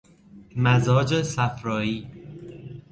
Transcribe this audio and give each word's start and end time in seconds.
مزاج 0.55 1.21
صفرائی 1.23 2.07